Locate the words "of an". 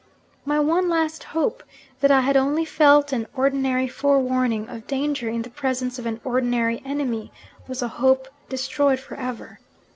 5.99-6.19